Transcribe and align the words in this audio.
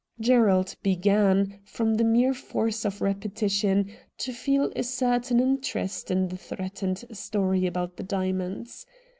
Gerald 0.19 0.75
began, 0.81 1.59
from 1.63 1.93
the 1.93 2.03
mere 2.03 2.33
force 2.33 2.85
of 2.85 3.01
repetition, 3.01 3.93
to 4.17 4.33
feel 4.33 4.71
a 4.75 4.81
certain 4.81 5.39
interest 5.39 6.09
in 6.09 6.29
the 6.29 6.37
threatened 6.37 7.05
story 7.11 7.67
about 7.67 7.97
the 7.97 8.03
diamonds. 8.03 8.87